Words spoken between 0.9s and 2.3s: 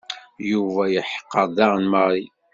yeḥqer daɣen Mary.